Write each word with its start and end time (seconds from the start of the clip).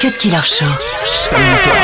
Cut 0.00 0.16
Killer 0.16 0.42
Show. 0.42 0.64
Samedi 1.26 1.56
soir, 1.62 1.76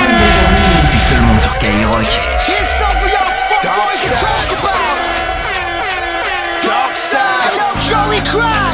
c'est 0.90 1.14
seulement 1.14 1.38
sur 1.38 1.50
Skyrock. 1.50 2.06
Here's 2.46 2.66
something 2.66 3.12
y'all 3.12 3.28
fuckboys 3.50 4.00
can 4.00 4.16
talk 4.16 4.48
about. 4.56 4.96
Dark 6.64 6.94
side. 6.94 7.52
Joey 7.84 8.24
Crack. 8.24 8.72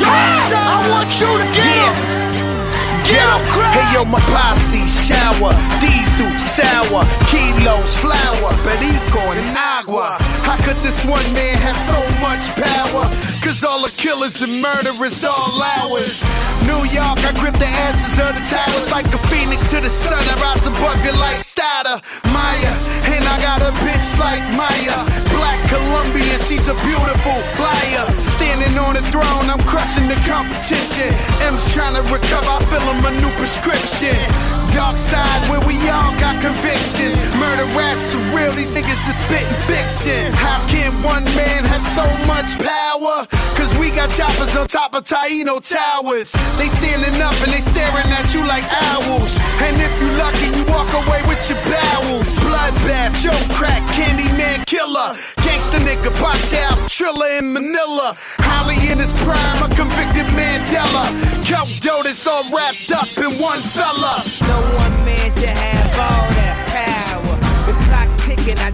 Dark 0.00 0.36
side. 0.36 0.56
I 0.56 0.88
want 0.88 1.20
you 1.20 1.28
to 1.36 1.44
get 1.52 1.68
him. 1.68 1.92
Get 3.04 3.20
him, 3.20 3.44
Crack. 3.52 3.76
Hey 3.76 3.92
yo, 3.92 4.06
my 4.06 4.20
posse 4.20 4.88
shower, 4.88 5.52
diesel 5.78 6.32
sour, 6.40 7.04
kilos 7.28 7.98
flour, 8.00 8.56
perico 8.64 9.20
and 9.36 9.52
agua. 9.52 10.16
How 10.46 10.54
could 10.62 10.78
this 10.78 11.04
one 11.04 11.26
man 11.34 11.58
have 11.58 11.74
so 11.74 11.98
much 12.22 12.46
power? 12.54 13.10
Cause 13.42 13.66
all 13.66 13.82
the 13.82 13.90
killers 13.90 14.42
and 14.42 14.62
murderers 14.62 15.24
all 15.26 15.58
ours. 15.82 16.22
New 16.70 16.86
York, 16.86 17.18
I 17.26 17.34
grip 17.34 17.58
the 17.58 17.66
asses 17.66 18.14
of 18.22 18.30
the 18.30 18.44
towers 18.46 18.86
like 18.94 19.10
a 19.10 19.18
phoenix 19.26 19.66
to 19.74 19.82
the 19.82 19.90
sun. 19.90 20.22
I 20.22 20.34
rise 20.38 20.62
above 20.62 21.02
you 21.02 21.10
like 21.18 21.42
Stada, 21.42 21.98
Maya. 22.30 22.72
And 23.10 23.26
I 23.26 23.36
got 23.42 23.58
a 23.58 23.74
bitch 23.82 24.14
like 24.22 24.42
Maya. 24.54 24.98
Black 25.34 25.58
Colombian, 25.66 26.38
she's 26.38 26.70
a 26.70 26.78
beautiful 26.86 27.38
liar. 27.58 28.06
Standing 28.22 28.78
on 28.78 28.94
the 28.94 29.02
throne, 29.10 29.50
I'm 29.50 29.62
crushing 29.66 30.06
the 30.06 30.18
competition. 30.30 31.10
M's 31.42 31.74
trying 31.74 31.98
to 31.98 32.06
recover, 32.06 32.54
I 32.54 32.62
feel 32.70 32.86
him 32.86 33.02
a 33.02 33.12
new 33.18 33.32
prescription. 33.34 34.14
Dark 34.72 34.98
side 34.98 35.42
where 35.50 35.60
we 35.66 35.76
all 35.88 36.12
got 36.18 36.40
convictions. 36.40 37.16
Murder 37.36 37.66
raps 37.76 38.14
are 38.14 38.24
real, 38.34 38.52
these 38.52 38.72
niggas 38.72 39.02
is 39.08 39.16
spitting 39.18 39.58
fiction. 39.66 40.32
How 40.32 40.64
can 40.68 40.92
one 41.02 41.24
man 41.36 41.64
have 41.64 41.82
so 41.82 42.04
much 42.26 42.56
power? 42.58 43.26
Cause 43.56 43.72
we 43.78 43.90
got 43.90 44.10
choppers 44.10 44.56
on 44.56 44.66
top 44.66 44.94
of 44.94 45.04
Taino 45.04 45.60
towers. 45.60 46.32
They 46.58 46.68
standing 46.68 47.20
up 47.20 47.34
and 47.42 47.52
they 47.52 47.60
staring 47.60 48.08
at 48.18 48.32
you 48.34 48.46
like 48.46 48.64
owls. 48.92 49.38
And 49.64 49.74
if 49.80 49.92
you 50.00 50.08
lucky, 50.18 50.48
you 50.56 50.64
walk 50.72 50.90
away 51.06 51.22
with 51.26 51.42
your 51.48 51.60
bowels. 51.66 52.38
Bloodbath, 52.40 53.16
Joe 53.22 53.36
Crack, 53.54 53.82
Candyman 53.92 54.64
Killer. 54.66 55.14
Gangsta 55.44 55.78
nigga, 55.80 56.12
box 56.20 56.54
out, 56.54 56.78
Thrilla 56.88 57.38
in 57.38 57.52
Manila. 57.52 58.16
Holly 58.38 58.78
in 58.90 58.98
his 58.98 59.12
prime, 59.24 59.58
a 59.62 59.68
convicted 59.74 60.26
Mandela. 60.36 61.10
Coke 61.46 61.72
dough 61.80 62.02
all 62.26 62.44
wrapped 62.50 62.92
up 62.92 63.08
in 63.18 63.40
one 63.40 63.60
fella. 63.60 64.22
One 64.56 65.04
man 65.04 65.30
should 65.32 65.56
have 65.56 65.92
all 65.98 66.26
that 66.38 66.56
power. 66.72 67.36
The 67.66 67.74
clock's 67.86 68.18
ticking, 68.26 68.58
I 68.58 68.70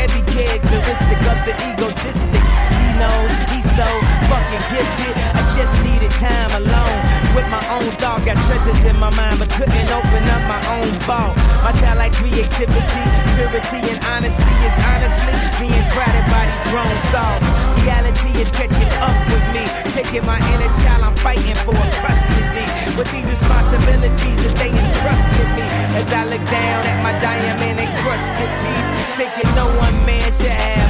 every 0.00 0.22
characteristic 0.32 1.20
of 1.28 1.38
the 1.44 1.54
egotistic. 1.68 2.42
He 2.80 2.88
knows 2.98 3.32
he's 3.52 3.68
so 3.76 3.84
fucking 4.28 4.64
gifted. 4.72 5.39
Just 5.56 5.82
needed 5.84 6.10
time 6.16 6.50
alone 6.62 7.00
with 7.34 7.44
my 7.50 7.60
own 7.74 7.90
thoughts. 7.98 8.24
Got 8.24 8.38
treasures 8.46 8.84
in 8.84 8.96
my 8.96 9.10
mind, 9.18 9.38
but 9.38 9.50
couldn't 9.50 9.90
open 9.92 10.22
up 10.30 10.42
my 10.48 10.62
own 10.78 10.88
vault. 11.04 11.36
My 11.66 11.72
talent, 11.72 12.14
creativity, 12.14 13.04
purity, 13.36 13.80
and 13.90 13.98
honesty 14.08 14.54
is 14.64 14.76
honestly 14.88 15.36
being 15.60 15.84
crowded 15.92 16.26
by 16.32 16.46
these 16.48 16.64
grown 16.72 16.96
thoughts. 17.12 17.44
Reality 17.82 18.30
is 18.40 18.50
catching 18.50 18.88
up 19.04 19.16
with 19.28 19.44
me, 19.52 19.64
taking 19.92 20.24
my 20.24 20.38
inner 20.54 20.72
child. 20.80 21.04
I'm 21.04 21.16
fighting 21.16 21.58
for 21.66 21.76
custody 21.98 22.66
with 22.96 23.10
these 23.12 23.28
responsibilities 23.28 24.38
that 24.46 24.56
they 24.56 24.70
entrusted 24.70 25.48
me. 25.58 25.66
As 25.98 26.08
I 26.12 26.24
look 26.24 26.44
down 26.48 26.80
at 26.86 26.98
my 27.02 27.12
diamond 27.20 27.80
encrusted 27.80 28.50
piece, 28.62 28.90
thinking 29.18 29.50
no 29.54 29.66
one 29.76 29.96
man 30.06 30.30
should 30.32 30.56
have 30.56 30.89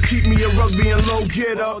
keep 0.00 0.26
me 0.26 0.42
a 0.42 0.48
rugby 0.50 0.90
and 0.90 1.06
low 1.06 1.24
getter. 1.26 1.80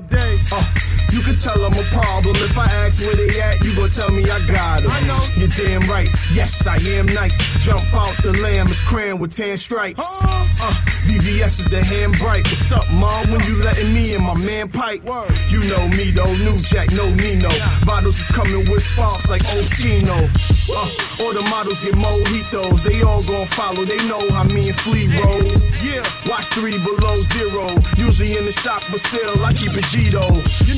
Uh, 0.52 0.83
you 1.14 1.22
can 1.22 1.36
tell 1.36 1.54
I'm 1.64 1.72
a 1.72 1.86
problem. 1.94 2.34
If 2.42 2.58
I 2.58 2.66
ask 2.82 3.00
where 3.00 3.14
they 3.14 3.40
at, 3.40 3.62
you 3.62 3.74
gon' 3.76 3.88
tell 3.88 4.10
me 4.10 4.24
I 4.26 4.38
got 4.50 4.82
them. 4.82 4.90
You're 5.38 5.54
damn 5.54 5.88
right. 5.88 6.10
Yes, 6.34 6.66
I 6.66 6.76
am 6.98 7.06
nice. 7.06 7.38
Jump 7.64 7.86
out 7.94 8.14
the 8.22 8.32
lamb 8.42 8.66
is 8.66 8.80
crayon 8.80 9.20
with 9.20 9.30
tan 9.32 9.56
stripes. 9.56 10.02
Uh, 10.24 10.74
VVS 11.06 11.60
is 11.62 11.68
the 11.70 11.82
hand 11.84 12.18
bright. 12.18 12.42
What's 12.42 12.72
up, 12.72 12.90
mom? 12.90 13.30
When 13.30 13.40
you 13.46 13.62
letting 13.62 13.94
me 13.94 14.14
in 14.14 14.22
my 14.22 14.34
man 14.34 14.68
pipe? 14.68 15.06
You 15.48 15.62
know 15.70 15.86
me 15.94 16.10
though, 16.10 16.34
new 16.42 16.58
jack, 16.58 16.90
no 16.90 17.06
Nino. 17.14 17.50
Bottles 17.86 18.18
is 18.18 18.26
coming 18.26 18.66
with 18.68 18.82
sparks 18.82 19.30
like 19.30 19.42
Oskino. 19.54 20.18
Uh, 20.66 21.22
all 21.22 21.32
the 21.32 21.46
models 21.48 21.80
get 21.82 21.94
mojitos. 21.94 22.82
They 22.82 23.02
all 23.02 23.22
gon' 23.22 23.46
follow. 23.46 23.84
They 23.84 24.02
know 24.08 24.22
how 24.34 24.44
me 24.44 24.68
and 24.68 24.76
Flea 24.76 25.06
roll. 25.22 25.46
Yeah, 25.78 26.02
watch 26.26 26.50
three 26.50 26.78
below 26.82 27.22
zero. 27.22 27.70
Usually 27.96 28.36
in 28.36 28.46
the 28.46 28.52
shop, 28.52 28.82
but 28.90 28.98
still 28.98 29.44
I 29.44 29.52
keep 29.52 29.70
it 29.78 29.86
Gito. 29.94 30.26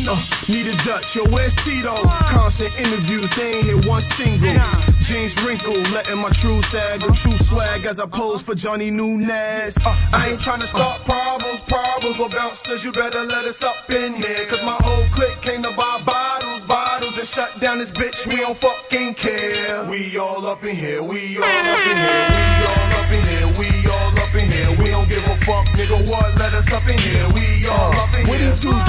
Uh, 0.06 0.25
need 0.49 0.67
a 0.67 0.76
Dutch, 0.84 1.17
yo, 1.17 1.25
where's 1.31 1.55
Tito? 1.56 1.94
Constant 2.31 2.73
interviews, 2.78 3.31
they 3.37 3.55
ain't 3.55 3.67
hit 3.67 3.87
one 3.87 4.02
single. 4.02 4.55
Jeans 5.02 5.34
wrinkle, 5.44 5.76
letting 5.94 6.19
my 6.19 6.31
true 6.31 6.61
sag, 6.62 7.02
a 7.02 7.12
true 7.12 7.37
swag 7.37 7.87
as 7.87 8.00
I 8.00 8.06
pose 8.06 8.43
for 8.43 8.55
Johnny 8.55 8.90
Nunez. 8.90 9.78
I 10.12 10.31
ain't 10.31 10.40
tryna 10.40 10.67
start 10.67 11.05
problems, 11.05 11.61
problems, 11.62 12.17
but 12.17 12.32
bouncers, 12.32 12.84
you 12.84 12.93
better 12.93 13.23
let 13.25 13.44
us 13.44 13.62
up 13.62 13.90
in 13.90 14.14
here. 14.14 14.46
Cause 14.46 14.62
my 14.62 14.76
whole 14.81 15.06
clique 15.11 15.40
came 15.43 15.62
to 15.62 15.70
buy 15.76 16.02
bottles, 16.05 16.64
bottles, 16.64 17.19
and 17.19 17.26
shut 17.26 17.58
down 17.61 17.78
this 17.78 17.90
bitch. 17.90 18.26
We 18.26 18.37
don't 18.37 18.56
fucking 18.56 19.14
care. 19.14 19.84
We 19.90 20.17
all 20.19 20.46
up 20.46 20.64
in 20.64 20.76
here, 20.76 21.02
we 21.02 21.38
all 21.38 21.44
up 21.44 21.87
in 21.87 21.96
here, 21.96 22.26
we 22.31 22.67
all 22.67 22.87
up 22.99 23.11
in 23.11 23.23
here, 23.25 23.46
we 23.58 23.69
all 23.90 24.19
up 24.19 24.34
in 24.34 24.46
here. 24.50 24.82
We 24.82 24.90
don't 24.90 25.08
give 25.08 25.25
a 25.26 25.37
fuck, 25.46 25.67
nigga, 25.78 26.11
what? 26.11 26.34
Let 26.38 26.55
us 26.55 26.73
up 26.73 26.87
in 26.88 26.99
here, 26.99 27.28
we 27.31 27.67
all 27.69 27.94
up 27.94 28.14
in 28.14 28.26
here. 28.26 28.52
Two 28.52 28.70
dog, 28.70 28.75
yeah, 28.76 28.76
throw 28.76 28.85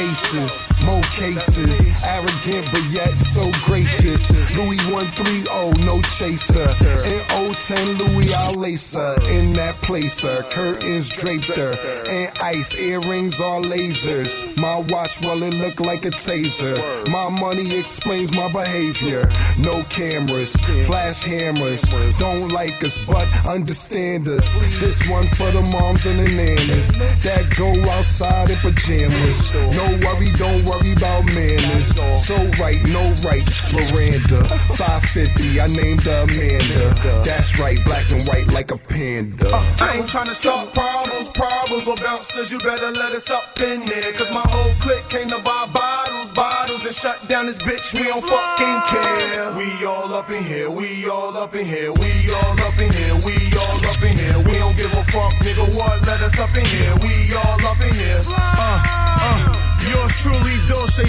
aces, 0.00 0.64
more 0.84 1.02
cases, 1.12 1.84
arrogant 2.04 2.66
but 2.72 2.84
yet 2.90 3.12
so 3.18 3.44
gracious. 3.64 4.30
Louis 4.56 4.80
130, 4.88 5.84
no 5.84 6.00
chaser. 6.16 6.68
In 7.04 7.20
010, 7.54 7.98
Louis 7.98 8.32
I'll 8.34 8.54
lace 8.54 8.94
her. 8.94 9.16
In 9.28 9.52
that 9.54 9.76
placer, 9.82 10.42
curtains 10.52 11.08
draped 11.10 11.48
her. 11.48 11.74
And 12.08 12.30
ice, 12.40 12.74
earrings 12.74 13.40
are 13.40 13.60
lasers. 13.60 14.56
My 14.60 14.78
watch, 14.92 15.20
well, 15.20 15.42
it 15.42 15.54
look 15.54 15.80
like 15.80 16.04
a 16.06 16.10
taser. 16.10 16.76
My 17.10 17.28
money 17.28 17.78
explains 17.78 18.34
my 18.34 18.50
behavior. 18.52 19.30
No 19.58 19.82
cameras, 19.84 20.56
flash 20.86 21.24
hammers. 21.24 21.82
Don't 22.18 22.48
like 22.48 22.82
us, 22.82 22.98
but 23.06 23.28
understand 23.46 24.26
us. 24.28 24.54
This 24.80 25.08
one 25.10 25.26
for 25.36 25.50
the 25.50 25.62
moms 25.72 26.06
and 26.06 26.18
the 26.18 26.30
nannies 26.34 26.96
that 27.22 27.44
go 27.58 27.70
outside 27.90 28.50
in 28.50 28.56
pajamas. 28.58 29.52
No 29.76 29.89
worry, 30.04 30.30
don't 30.38 30.64
worry 30.64 30.92
about 30.92 31.24
manners. 31.34 31.96
So 32.26 32.36
right, 32.62 32.80
no 32.88 33.02
rights, 33.26 33.72
Miranda. 33.72 34.44
550, 34.76 35.60
I 35.60 35.66
named 35.66 36.02
her 36.04 36.24
Amanda. 36.28 37.22
That's 37.24 37.58
right, 37.58 37.78
black 37.84 38.10
and 38.10 38.26
white 38.26 38.46
like 38.52 38.70
a 38.70 38.78
panda. 38.78 39.48
I 39.80 39.98
ain't 39.98 40.06
tryna 40.06 40.34
start 40.34 40.72
problems, 40.74 41.28
problems, 41.28 41.84
but 41.84 42.02
bouncers, 42.02 42.52
you 42.52 42.58
better 42.58 42.90
let 42.90 43.12
us 43.12 43.30
up 43.30 43.60
in 43.60 43.82
here. 43.82 44.12
Cause 44.14 44.30
my 44.30 44.44
whole 44.46 44.74
clique 44.80 45.08
came 45.08 45.28
to 45.28 45.40
buy 45.42 45.68
bottles, 45.72 46.32
bottles, 46.32 46.84
and 46.84 46.94
shut 46.94 47.18
down 47.28 47.46
this 47.46 47.58
bitch. 47.58 47.94
We 47.94 48.04
don't 48.04 48.22
fucking 48.22 48.80
care. 48.92 49.52
We 49.56 49.86
all 49.86 50.12
up 50.14 50.30
in 50.30 50.42
here, 50.44 50.70
we 50.70 51.08
all 51.08 51.36
up 51.36 51.54
in 51.54 51.66
here, 51.66 51.92
we 51.92 52.10
all 52.30 52.60
up 52.60 52.78
in 52.78 52.92
here, 52.92 53.14
we 53.26 53.34
all 53.56 53.80
up 53.86 54.02
in 54.02 54.16
here. 54.16 54.38
We 54.44 54.54
don't 54.58 54.76
give 54.76 54.92
a 54.92 55.04
fuck, 55.04 55.32
nigga, 55.44 55.76
what? 55.76 56.00
Let 56.06 56.20
us 56.20 56.38
up 56.38 56.54
in 56.56 56.64
here, 56.64 56.94
we 57.02 57.34
all 57.34 57.66
up 57.66 57.80
in 57.80 57.94
here. 57.94 58.20
Uh, 58.28 58.82
uh. 59.22 59.69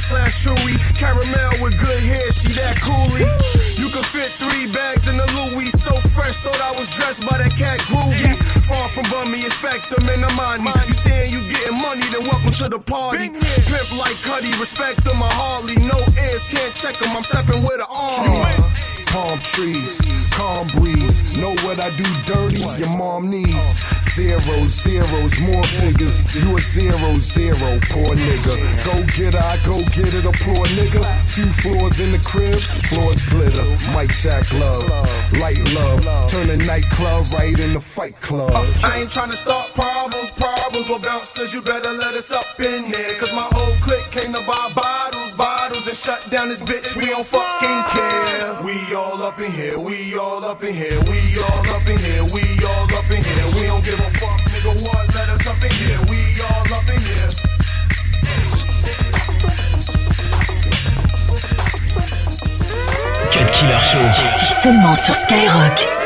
Slash 0.02 0.46
Chewy. 0.46 0.74
Caramel 0.98 1.54
with 1.62 1.78
good 1.78 2.02
hair, 2.02 2.32
she 2.34 2.50
that 2.58 2.74
coolie. 2.82 3.30
You 3.78 3.86
can 3.94 4.02
fit 4.02 4.34
three 4.42 4.66
bags 4.74 5.08
in 5.08 5.16
the 5.16 5.28
Louis. 5.38 5.70
So 5.70 5.94
fresh, 6.10 6.42
thought 6.42 6.60
I 6.60 6.74
was 6.74 6.90
dressed 6.90 7.22
by 7.22 7.38
that 7.38 7.54
cat 7.54 7.80
groovy. 7.86 8.34
Far 8.66 8.90
from 8.90 9.06
bummy, 9.14 9.46
expect 9.46 9.94
them 9.94 10.10
in 10.10 10.22
the 10.22 10.34
money. 10.34 10.74
You 10.90 10.96
saying 10.98 11.30
you 11.32 11.46
getting 11.46 11.78
money, 11.78 12.02
then 12.10 12.26
welcome 12.26 12.50
to 12.50 12.68
the 12.68 12.80
party. 12.82 13.30
Pimp 13.30 13.90
like 14.02 14.18
Cuddy, 14.26 14.50
respect 14.58 15.06
them, 15.06 15.22
I 15.22 15.30
hardly. 15.38 15.78
No 15.86 16.02
ears, 16.18 16.50
can't 16.50 16.74
check 16.74 16.98
them, 16.98 17.14
I'm 17.16 17.24
stepping 17.24 17.62
with 17.62 17.78
an 17.78 17.90
arm. 17.90 19.01
Palm 19.12 19.40
trees, 19.40 20.02
calm 20.34 20.68
breeze. 20.68 21.38
Know 21.38 21.54
what 21.68 21.80
I 21.80 21.90
do 21.98 22.08
dirty? 22.26 22.62
Your 22.80 22.98
mom 22.98 23.30
needs 23.30 23.82
zeros, 24.12 24.72
zeros, 24.72 25.40
more 25.40 25.64
figures. 25.64 26.24
You 26.36 26.56
a 26.56 26.60
zero, 26.60 27.18
zero, 27.20 27.70
poor 27.92 28.16
nigga. 28.16 28.56
Go 28.86 28.96
get 29.16 29.34
her, 29.34 29.40
I 29.40 29.58
go 29.64 29.78
get 29.96 30.14
it, 30.14 30.26
a 30.26 30.34
poor 30.44 30.66
nigga. 30.78 31.02
Few 31.28 31.48
floors 31.62 32.00
in 32.00 32.12
the 32.12 32.20
crib, 32.20 32.60
floors 32.90 33.24
glitter. 33.30 33.68
Mike 33.94 34.14
Jack 34.24 34.52
love, 34.54 34.84
light 35.40 35.62
love. 35.76 36.30
Turn 36.30 36.50
a 36.50 36.58
nightclub 36.58 37.26
right 37.34 37.58
in 37.58 37.74
the 37.74 37.80
fight 37.80 38.16
club. 38.22 38.52
I 38.84 39.00
ain't 39.00 39.10
tryna 39.10 39.34
start 39.34 39.74
problems, 39.74 40.32
problems, 40.32 40.88
but 40.88 41.02
bouncers, 41.04 41.54
you 41.54 41.62
better 41.62 41.92
let 41.94 42.14
us 42.16 42.32
up 42.32 42.60
in 42.60 42.84
here. 42.84 43.14
Cause 43.20 43.34
my 43.34 43.48
whole 43.52 43.76
clique 43.82 44.10
came 44.12 44.34
to 44.34 44.44
buy 44.46 44.72
bottles, 44.76 45.21
bottles, 45.42 45.88
and 45.88 45.98
shut 45.98 46.22
down 46.30 46.50
this 46.50 46.62
bitch. 46.62 46.96
We 46.96 47.06
don't 47.08 47.26
fucking 47.26 47.82
care. 47.94 48.62
We 48.64 48.76
all 48.94 49.22
up 49.24 49.40
in 49.40 49.52
here, 49.52 49.80
we 49.80 50.16
all 50.16 50.44
up 50.46 50.64
in 50.64 50.74
here, 50.74 51.00
we 51.10 51.20
all 51.42 51.64
up 51.76 51.88
in 51.92 51.98
here, 51.98 52.24
we 52.36 52.44
all 52.70 52.88
up 53.00 53.10
in 53.10 53.22
here. 53.30 53.46
We 53.56 53.64
don't 53.70 53.84
give 53.84 54.00
a 54.00 54.10
fuck, 54.22 54.40
nigga, 54.54 54.74
what? 54.86 55.04
Let 55.16 55.30
us 55.30 55.48
up 55.48 55.62
in 55.66 55.72
here, 55.82 56.00
we 56.12 56.20
all 56.48 56.66
up 56.78 56.88
in 56.94 57.02
here. 57.10 57.30
Cut 63.34 63.48
Killer 63.56 63.82
Show. 63.90 64.06
C'est 64.38 64.62
seulement 64.62 64.96
sur 64.96 65.16
Skyrock. 65.16 66.01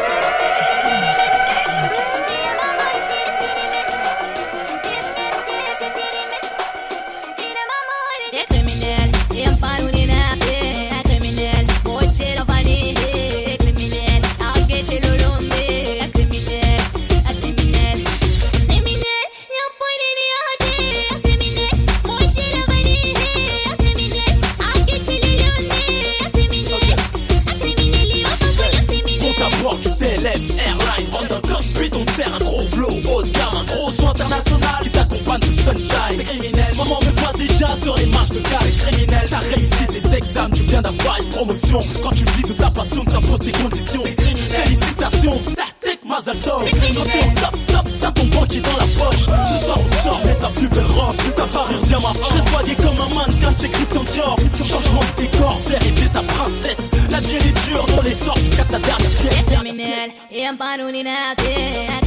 Quand 42.01 42.11
tu 42.11 42.23
vis 42.23 42.43
de 42.43 42.53
ta 42.53 42.69
passion, 42.69 43.03
t'imposes 43.03 43.39
tes 43.39 43.51
conditions. 43.51 44.03
Félicitations, 44.49 45.37
Sartek 45.55 45.99
Mazel 46.05 46.37
Tov. 46.39 46.63
Quand 46.63 47.03
t'es 47.03 47.19
au 47.19 47.39
top 47.41 47.59
top, 47.67 47.87
t'as 47.99 48.11
ton 48.11 48.25
banquier 48.27 48.61
dans 48.61 48.77
la 48.77 48.85
poche. 48.97 49.25
Ce 49.25 49.65
soir 49.65 49.77
on 49.77 50.03
sort, 50.03 50.21
mets 50.25 50.35
ta 50.35 50.47
plus 50.47 50.67
belle 50.69 50.85
robe 50.85 51.15
Ta 51.35 51.43
parure 51.43 51.81
diamant, 51.81 52.13
je 52.13 52.49
soigné 52.49 52.75
comme 52.75 52.99
un 52.99 53.13
mannequin 53.13 53.53
chez 53.59 53.69
Christian 53.69 54.03
Dior. 54.03 54.37
Changement 54.57 55.01
de 55.01 55.21
décor, 55.21 55.59
faire 55.61 55.81
rêver 55.81 56.09
ta 56.13 56.21
princesse. 56.21 56.91
La 57.09 57.19
vie 57.19 57.35
elle 57.39 57.47
est 57.47 57.67
dure, 57.67 57.85
on 57.97 58.01
les 58.01 58.13
sort 58.13 58.37
jusqu'à 58.37 58.63
sa 58.63 58.79
dernière 58.79 59.11
pièce. 59.11 59.45
Criminal, 59.51 60.09
é 60.31 62.04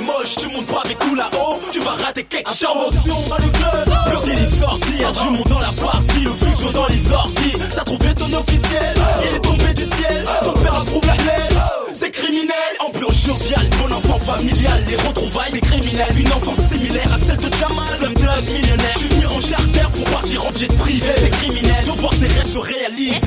moche, 0.00 0.36
tu 0.36 0.48
montes 0.48 0.66
pas 0.66 0.80
avec 0.84 0.98
nous 1.06 1.14
là-haut, 1.14 1.60
tu 1.72 1.80
vas 1.80 1.92
rater 1.92 2.24
quelque 2.24 2.50
chose. 2.50 2.94
Dans 3.28 3.36
le 3.36 3.48
club, 3.48 3.88
le 4.12 4.26
délit 4.26 4.50
sortir, 4.50 5.12
du 5.12 5.30
monde 5.30 5.48
dans 5.48 5.60
la 5.60 5.72
partie, 5.72 6.20
le 6.20 6.30
fuseau 6.30 6.70
dans 6.72 6.86
les 6.86 7.12
orties. 7.12 7.52
T'as 7.74 7.84
trouvé 7.84 8.14
ton 8.14 8.32
officiel, 8.32 8.94
il 9.22 9.36
est 9.36 9.40
tombé 9.40 9.74
du 9.74 9.84
ciel, 9.84 10.24
ton 10.42 10.52
père 10.52 10.74
approuve 10.74 11.06
la 11.06 11.14
plaie. 11.14 11.48
C'est 11.92 12.10
criminel, 12.10 12.72
ambiance 12.80 13.24
joviale, 13.26 13.66
bon 13.78 13.94
enfant 13.94 14.18
familial, 14.18 14.84
les 14.88 14.96
retrouvailles, 14.96 15.50
c'est 15.52 15.60
criminel. 15.60 16.08
Une 16.18 16.32
enfance 16.32 16.60
similaire 16.72 17.12
à 17.12 17.18
celle 17.18 17.36
de 17.36 17.54
Jamal, 17.54 17.86
Slumdog 17.98 18.44
millionnaire. 18.44 18.90
Je 18.94 18.98
suis 18.98 19.08
venu 19.08 19.26
en 19.26 19.40
charter 19.40 19.86
pour 19.94 20.04
partir 20.10 20.44
en 20.46 20.56
jet 20.56 20.78
privé, 20.78 21.12
c'est 21.16 21.30
criminel, 21.30 21.84
de 21.84 21.90
voir 22.00 22.14
ses 22.14 22.28
rêves 22.28 22.52
se 22.52 22.58
réaliser. 22.58 23.20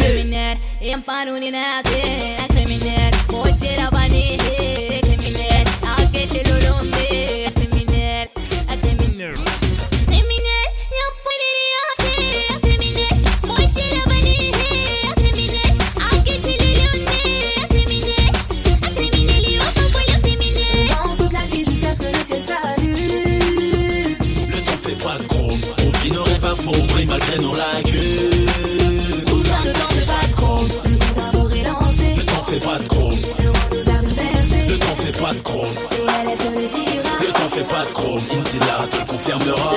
Intila 38.53 38.87
te 38.87 38.97
le 38.99 39.05
confirmera. 39.07 39.72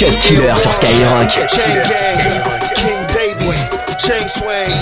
Cut 0.00 0.18
Killer 0.20 0.56
sur 0.56 0.72
Skyrock. 0.72 1.30
Chain 1.50 1.74
gang, 1.82 2.16
King 2.74 3.06
Baby, 3.12 3.54
chain 3.98 4.26
swing, 4.30 4.72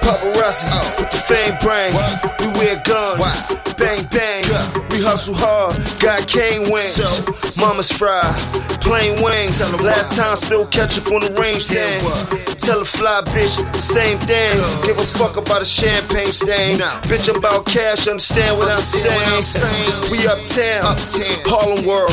paparazzi 0.00 0.66
with 0.98 1.10
the 1.10 1.16
fame 1.16 1.56
brain. 1.62 1.94
We 2.40 2.48
wear 2.58 2.76
guns, 2.82 3.22
hustle 5.14 5.38
hard, 5.38 5.70
got 6.02 6.26
cane 6.26 6.66
wings. 6.74 6.98
Mama's 7.56 7.86
fried, 7.86 8.34
plain 8.82 9.14
wings. 9.22 9.62
Last 9.80 10.18
time 10.18 10.34
spilled 10.34 10.72
ketchup 10.72 11.06
on 11.12 11.20
the 11.22 11.30
range 11.38 11.66
then. 11.68 12.02
Tell 12.58 12.82
a 12.82 12.84
fly 12.84 13.22
bitch 13.30 13.62
the 13.62 13.78
same 13.78 14.18
thing. 14.18 14.50
Give 14.82 14.98
a 14.98 15.06
fuck 15.06 15.36
about 15.36 15.62
a 15.62 15.64
champagne 15.64 16.34
stain. 16.34 16.82
Bitch 17.06 17.30
about 17.30 17.64
cash, 17.64 18.08
understand 18.08 18.58
what 18.58 18.66
I'm 18.66 18.82
saying. 18.82 20.10
We 20.10 20.26
uptown, 20.26 20.98
Harlem 21.46 21.86
World. 21.86 22.10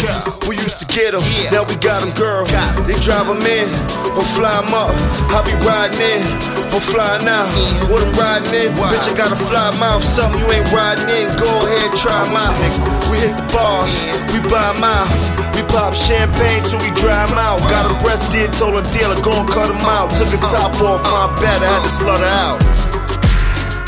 We 0.48 0.58
used 0.58 0.78
to 0.82 0.86
get 0.86 1.16
'em, 1.16 1.26
now 1.50 1.64
we 1.64 1.74
got 1.82 2.04
'em, 2.04 2.12
girl. 2.14 2.46
They 2.86 2.94
drive 3.02 3.28
'em 3.34 3.42
in 3.42 3.66
or 4.14 4.26
fly 4.38 4.62
'em 4.62 4.74
up. 4.78 4.94
I 5.34 5.42
be 5.42 5.54
riding 5.66 6.02
in 6.06 6.61
or 6.74 6.82
flying 6.82 7.28
out. 7.28 7.48
What 7.90 8.04
I'm 8.04 8.14
riding 8.16 8.54
in, 8.54 8.72
bitch, 8.76 9.08
I 9.08 9.14
got 9.16 9.32
a 9.32 9.36
fly 9.36 9.76
mouth. 9.78 10.04
Something 10.04 10.40
you 10.40 10.48
ain't 10.52 10.72
riding 10.72 11.10
in, 11.10 11.28
go 11.38 11.50
ahead, 11.68 11.92
try 11.98 12.24
out. 12.24 12.56
We 13.12 13.20
hit 13.20 13.36
the 13.36 13.46
bars, 13.54 13.92
we 14.32 14.40
buy 14.48 14.72
out. 14.80 15.10
We 15.56 15.62
pop 15.68 15.94
champagne 15.94 16.64
till 16.64 16.80
we 16.80 16.92
dry 16.96 17.28
'em 17.28 17.38
out. 17.38 17.60
Got 17.70 17.92
a 17.92 17.96
breast 18.04 18.32
did, 18.32 18.54
told 18.54 18.76
a 18.76 18.84
dealer, 18.92 19.20
go 19.22 19.32
and 19.32 19.50
cut 19.50 19.70
'em 19.70 19.84
out. 19.86 20.10
Took 20.16 20.30
the 20.30 20.38
top 20.38 20.74
off 20.82 21.04
my 21.12 21.28
bed, 21.42 21.62
I 21.62 21.68
had 21.74 21.84
to 21.84 21.90
slaughter 21.90 22.26
out. 22.26 22.60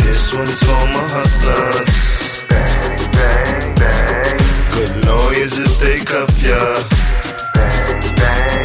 This 0.03 0.33
one's 0.33 0.59
for 0.59 0.83
my 0.95 1.05
hustlers. 1.15 2.43
Bang, 2.49 3.11
bang, 3.15 3.75
bang. 3.75 4.37
Good 4.75 5.05
lawyers 5.05 5.57
if 5.57 5.79
they 5.79 5.99
cuff 5.99 6.31
ya. 6.41 6.83
Bang, 7.53 8.15
bang. 8.15 8.62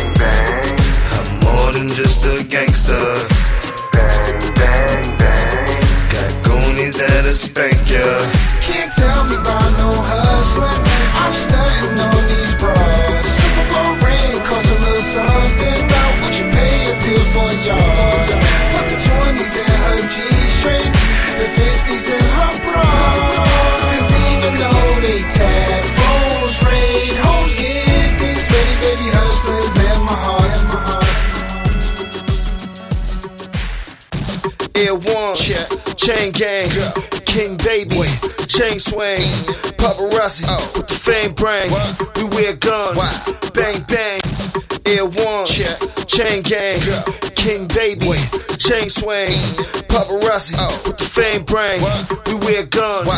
Air 35.18 35.26
one, 35.26 35.34
chain 35.96 36.32
gang, 36.32 36.68
king 37.26 37.56
baby, 37.56 38.06
chain 38.46 38.78
swing, 38.78 39.18
paparazzi 39.76 40.46
with 40.76 40.86
the 40.86 40.94
fame 40.94 41.34
brain. 41.34 41.70
We 42.16 42.24
wear 42.36 42.54
guns, 42.54 42.98
bang 43.50 43.82
bang. 43.88 44.20
Air 44.86 45.06
one, 45.06 45.46
chain 46.06 46.42
gang, 46.42 46.78
king 47.48 47.66
baby, 47.68 48.12
chain 48.58 48.90
swing, 48.90 49.28
paparazzi 49.88 50.52
with 50.86 50.98
the 50.98 51.04
fame 51.04 51.44
brain. 51.44 51.80
We 52.26 52.34
wear 52.44 52.64
guns, 52.66 53.08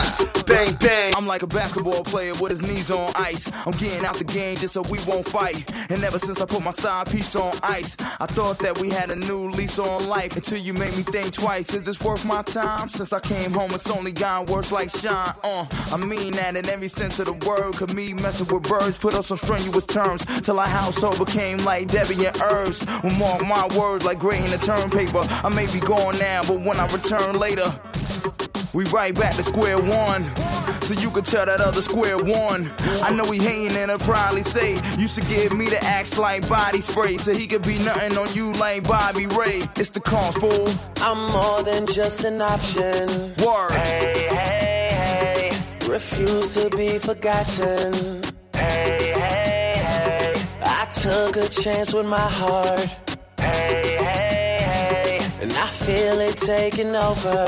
bang 0.44 0.72
bang. 0.76 1.12
I'm 1.16 1.26
like 1.26 1.42
a 1.42 1.48
basketball 1.48 2.04
player 2.04 2.32
with 2.40 2.50
his 2.50 2.62
knees 2.62 2.92
on 2.92 3.10
ice. 3.16 3.50
I'm 3.66 3.72
getting 3.72 4.04
out 4.04 4.16
the 4.16 4.24
game 4.24 4.56
just 4.56 4.74
so 4.74 4.82
we 4.82 4.98
won't 5.08 5.26
fight. 5.26 5.72
And 5.90 6.04
ever 6.04 6.18
since 6.20 6.40
I 6.40 6.46
put 6.46 6.62
my 6.62 6.70
side 6.70 7.10
piece 7.10 7.34
on 7.34 7.52
ice, 7.64 7.96
I 8.00 8.26
thought 8.26 8.58
that 8.60 8.78
we 8.78 8.90
had 8.90 9.10
a 9.10 9.16
new 9.16 9.50
lease 9.50 9.80
on 9.80 10.08
life. 10.08 10.36
Until 10.36 10.58
you 10.58 10.74
made 10.74 10.96
me 10.96 11.02
think 11.02 11.32
twice, 11.32 11.74
is 11.74 11.82
this 11.82 12.00
worth 12.00 12.24
my 12.24 12.42
time? 12.42 12.88
Since 12.88 13.12
I 13.12 13.18
came 13.18 13.50
home, 13.50 13.70
it's 13.72 13.90
only 13.90 14.12
gotten 14.12 14.46
worse 14.52 14.70
like 14.70 14.90
shine. 14.90 15.34
Uh, 15.42 15.66
I 15.92 15.96
mean 15.96 16.32
that 16.34 16.54
in 16.54 16.68
every 16.68 16.88
sense 16.88 17.18
of 17.18 17.26
the 17.26 17.48
word. 17.48 17.74
Cause 17.74 17.92
me 17.94 18.14
messing 18.14 18.46
with 18.54 18.68
birds 18.68 18.96
put 18.96 19.14
us 19.14 19.32
on 19.32 19.38
strenuous 19.38 19.86
terms. 19.86 20.24
Till 20.42 20.60
our 20.60 20.68
household 20.68 21.18
became 21.18 21.58
like 21.58 21.88
Debbie 21.88 22.26
and 22.26 22.40
Herbs. 22.40 22.86
Will 23.02 23.10
mark 23.18 23.42
my 23.42 23.68
words 23.76 24.04
like 24.04 24.19
grading 24.20 24.50
the 24.50 24.58
term 24.58 24.90
paper. 24.90 25.22
I 25.24 25.48
may 25.48 25.66
be 25.72 25.80
gone 25.80 26.16
now, 26.18 26.42
but 26.46 26.60
when 26.60 26.78
I 26.78 26.86
return 26.92 27.38
later, 27.38 27.68
we 28.74 28.84
right 28.92 29.14
back 29.14 29.34
to 29.36 29.42
square 29.42 29.78
one. 29.78 30.24
So 30.82 30.94
you 30.94 31.10
can 31.10 31.24
tell 31.24 31.46
that 31.46 31.60
other 31.60 31.80
square 31.80 32.18
one. 32.18 32.70
I 33.02 33.12
know 33.12 33.24
he 33.24 33.38
hating 33.38 33.76
and 33.76 33.90
he'll 33.90 33.98
probably 33.98 34.42
say, 34.42 34.76
You 34.98 35.08
should 35.08 35.26
give 35.26 35.56
me 35.56 35.66
the 35.66 35.82
axe 35.82 36.18
like 36.18 36.46
body 36.48 36.80
spray. 36.80 37.16
So 37.16 37.32
he 37.32 37.46
could 37.46 37.62
be 37.62 37.78
nothing 37.78 38.18
on 38.18 38.32
you 38.34 38.52
like 38.52 38.84
Bobby 38.84 39.26
Ray. 39.26 39.62
It's 39.76 39.90
the 39.90 40.00
con 40.00 40.32
fool. 40.34 40.68
I'm 40.98 41.32
more 41.32 41.62
than 41.62 41.86
just 41.86 42.24
an 42.24 42.42
option. 42.42 43.08
Word. 43.44 43.72
Hey, 43.72 44.28
hey, 44.28 44.88
hey. 44.92 45.90
Refuse 45.90 46.54
to 46.54 46.76
be 46.76 46.98
forgotten. 46.98 48.22
Hey, 48.54 49.14
hey, 49.14 49.74
hey. 49.78 50.34
I 50.62 50.84
took 50.90 51.36
a 51.36 51.48
chance 51.48 51.94
with 51.94 52.06
my 52.06 52.18
heart. 52.18 53.09
Feel 55.90 56.20
it 56.20 56.36
taking 56.36 56.94
over. 56.94 57.42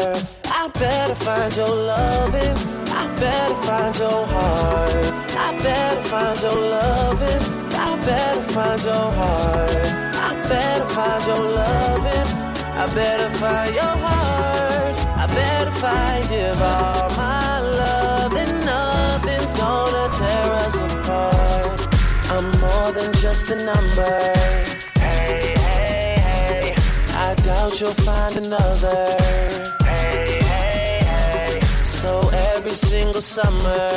I 0.47 0.69
better 0.75 1.15
find 1.15 1.55
your 1.55 1.75
loving. 1.93 2.57
I 3.01 3.05
better 3.25 3.59
find 3.69 3.95
your 3.97 4.27
heart. 4.35 5.07
I 5.47 5.49
better 5.63 6.03
find 6.03 6.37
your 6.43 6.59
loving. 6.77 7.43
I 7.87 7.91
better 8.11 8.45
find 8.55 8.83
your 8.83 9.09
heart. 9.21 9.77
I 10.29 10.31
better 10.55 10.89
find 10.97 11.23
your 11.31 11.45
loving. 11.61 12.29
I 12.83 12.85
better 13.01 13.31
find 13.41 13.75
your 13.81 13.97
heart. 14.07 14.97
I 15.23 15.27
better 15.41 15.75
find 15.85 16.29
give 16.29 16.61
all 16.61 17.11
my 17.25 17.61
love, 17.61 18.35
and 18.43 18.55
nothing's 18.67 19.55
gonna 19.55 20.07
tear 20.19 20.49
us 20.65 20.77
apart. 20.91 21.81
I'm 22.35 22.47
more 22.65 22.91
than 22.93 23.13
just 23.25 23.51
a 23.53 23.57
number. 23.71 24.72
I 27.73 27.75
doubt 27.75 27.81
you'll 27.81 28.05
find 28.05 28.37
another. 28.37 29.17
Hey, 29.85 30.39
hey, 30.41 31.01
hey. 31.05 31.61
So 31.85 32.29
every 32.55 32.73
single 32.73 33.23
summer, 33.23 33.89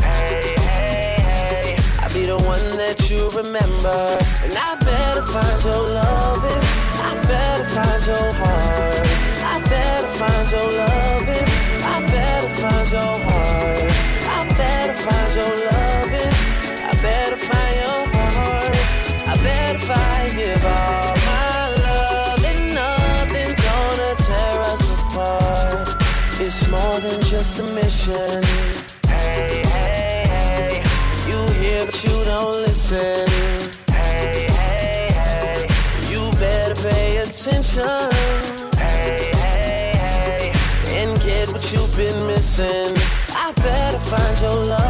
hey, 0.00 0.54
hey, 0.56 1.16
hey. 1.20 1.76
I'll 2.00 2.14
be 2.14 2.24
the 2.24 2.38
one 2.38 2.64
that 2.78 3.10
you 3.10 3.28
remember. 3.30 4.16
And 4.42 4.54
I 4.56 4.76
better 4.80 5.26
find 5.26 5.64
your 5.64 5.82
loving. 5.82 6.64
I 6.96 7.14
better 7.28 7.68
find 7.76 8.06
your 8.06 8.32
heart. 8.40 9.06
I 9.52 9.60
better 9.68 10.08
find 10.08 10.50
your 10.50 10.72
loving. 10.72 11.48
I 11.84 12.06
better 12.06 12.48
find 12.60 12.90
your 12.90 13.18
heart. 13.28 13.84
I 14.32 14.48
better 14.56 14.94
find 14.94 15.34
your 15.34 15.48
loving. 15.48 15.73
More 26.74 27.00
than 27.00 27.20
just 27.22 27.60
a 27.60 27.66
mission. 27.80 28.42
Hey, 29.06 29.62
hey, 29.74 30.24
hey. 30.34 30.82
You 31.28 31.38
hear 31.60 31.86
but 31.86 31.98
you 32.04 32.16
don't 32.24 32.56
listen. 32.66 33.26
Hey, 33.88 34.46
hey, 34.58 35.08
hey. 35.20 35.60
You 36.10 36.20
better 36.44 36.76
pay 36.88 37.18
attention. 37.24 38.10
Hey, 38.76 39.30
hey, 39.42 39.92
hey. 40.02 40.52
And 40.98 41.10
get 41.22 41.52
what 41.52 41.64
you've 41.72 41.94
been 41.96 42.20
missing. 42.26 42.92
I 43.44 43.52
better 43.68 44.00
find 44.10 44.34
your 44.40 44.56
loving. 44.72 44.83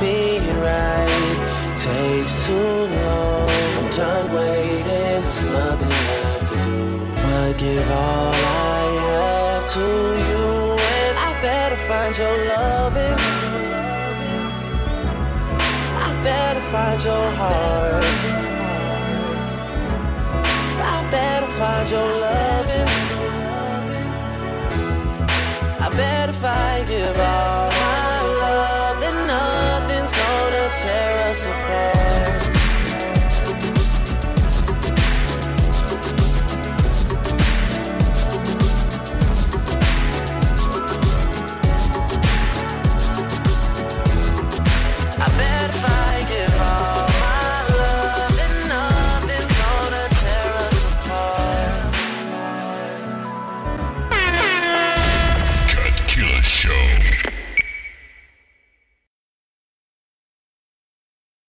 Being 0.00 0.46
right. 0.60 1.74
Takes 1.74 2.46
too 2.46 2.52
long. 2.52 3.48
I'm 3.78 3.90
done 3.90 4.34
waiting. 4.34 5.22
There's 5.22 5.46
nothing 5.46 5.88
left 5.88 6.46
to 6.52 6.56
do 6.64 6.86
but 7.22 7.58
give 7.58 7.90
all 7.90 8.34
I 8.34 8.84
have 9.06 9.64
to 9.74 9.86
you. 10.28 10.44
And 10.96 11.16
I 11.28 11.30
better 11.40 11.76
find 11.88 12.12
your 12.18 12.36
loving. 12.52 13.18
I 16.06 16.08
better 16.22 16.64
find 16.72 16.98
your 17.02 17.26
heart. 17.40 18.20
I 20.94 21.10
better 21.10 21.50
find 21.60 21.90
your 21.90 22.10
loving. 22.26 22.88
I 25.84 25.88
better 25.96 26.32
find 26.32 26.88
give 26.88 27.18
all. 27.18 27.75